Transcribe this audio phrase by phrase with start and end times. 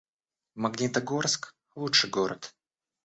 [0.55, 2.55] Магнитогорск— лучший город